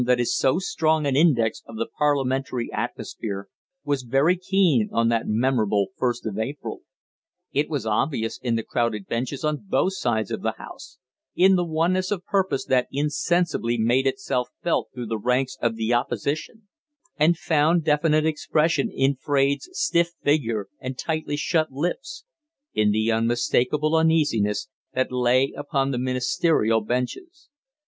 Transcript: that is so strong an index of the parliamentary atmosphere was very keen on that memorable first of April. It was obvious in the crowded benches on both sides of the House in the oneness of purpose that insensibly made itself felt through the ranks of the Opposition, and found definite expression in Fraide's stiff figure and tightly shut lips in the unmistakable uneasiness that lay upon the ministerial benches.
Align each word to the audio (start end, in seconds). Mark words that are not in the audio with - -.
that 0.05 0.19
is 0.19 0.35
so 0.35 0.57
strong 0.57 1.05
an 1.05 1.15
index 1.15 1.61
of 1.67 1.75
the 1.75 1.85
parliamentary 1.99 2.73
atmosphere 2.73 3.47
was 3.83 4.01
very 4.01 4.35
keen 4.35 4.89
on 4.91 5.09
that 5.09 5.27
memorable 5.27 5.89
first 5.95 6.25
of 6.25 6.39
April. 6.39 6.79
It 7.51 7.69
was 7.69 7.85
obvious 7.85 8.39
in 8.41 8.55
the 8.55 8.63
crowded 8.63 9.05
benches 9.05 9.43
on 9.43 9.63
both 9.69 9.93
sides 9.95 10.31
of 10.31 10.41
the 10.41 10.53
House 10.57 10.97
in 11.35 11.55
the 11.55 11.63
oneness 11.63 12.09
of 12.09 12.25
purpose 12.25 12.65
that 12.65 12.87
insensibly 12.91 13.77
made 13.77 14.07
itself 14.07 14.49
felt 14.63 14.89
through 14.91 15.05
the 15.05 15.19
ranks 15.19 15.55
of 15.61 15.75
the 15.75 15.93
Opposition, 15.93 16.67
and 17.17 17.37
found 17.37 17.83
definite 17.83 18.25
expression 18.25 18.89
in 18.89 19.17
Fraide's 19.17 19.69
stiff 19.73 20.13
figure 20.23 20.65
and 20.79 20.97
tightly 20.97 21.37
shut 21.37 21.71
lips 21.71 22.25
in 22.73 22.89
the 22.89 23.11
unmistakable 23.11 23.95
uneasiness 23.95 24.67
that 24.95 25.11
lay 25.11 25.53
upon 25.55 25.91
the 25.91 25.99
ministerial 25.99 26.81
benches. 26.81 27.49